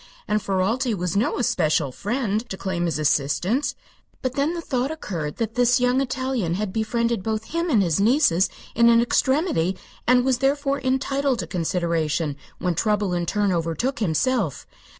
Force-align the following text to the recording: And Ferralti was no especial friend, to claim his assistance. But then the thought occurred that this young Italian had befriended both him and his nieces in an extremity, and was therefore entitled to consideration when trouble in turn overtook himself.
And 0.27 0.41
Ferralti 0.41 0.95
was 0.95 1.15
no 1.15 1.37
especial 1.37 1.91
friend, 1.91 2.49
to 2.49 2.57
claim 2.57 2.85
his 2.85 2.97
assistance. 2.97 3.75
But 4.23 4.33
then 4.33 4.55
the 4.55 4.59
thought 4.61 4.89
occurred 4.89 5.35
that 5.37 5.53
this 5.53 5.79
young 5.79 6.01
Italian 6.01 6.55
had 6.55 6.73
befriended 6.73 7.21
both 7.21 7.43
him 7.53 7.69
and 7.69 7.83
his 7.83 7.99
nieces 7.99 8.49
in 8.73 8.89
an 8.89 8.99
extremity, 8.99 9.77
and 10.07 10.25
was 10.25 10.39
therefore 10.39 10.81
entitled 10.81 11.37
to 11.37 11.45
consideration 11.45 12.35
when 12.57 12.73
trouble 12.73 13.13
in 13.13 13.27
turn 13.27 13.51
overtook 13.51 13.99
himself. 13.99 14.65